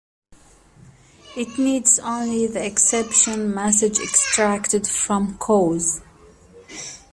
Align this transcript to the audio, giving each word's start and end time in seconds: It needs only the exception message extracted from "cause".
It 1.37 1.59
needs 1.59 1.99
only 1.99 2.47
the 2.47 2.65
exception 2.65 3.53
message 3.53 3.99
extracted 3.99 4.87
from 4.87 5.37
"cause". 5.37 6.01